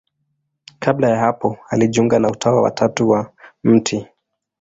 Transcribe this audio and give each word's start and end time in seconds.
Kabla 0.79 1.09
ya 1.09 1.17
hapo 1.19 1.57
alijiunga 1.69 2.19
na 2.19 2.31
Utawa 2.31 2.61
wa 2.61 2.71
Tatu 2.71 3.09
wa 3.09 3.33
Mt. 3.63 4.05